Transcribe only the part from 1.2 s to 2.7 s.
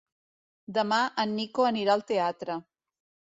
en Nico anirà al teatre.